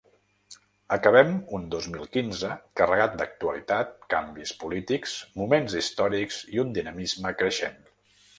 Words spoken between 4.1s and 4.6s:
canvis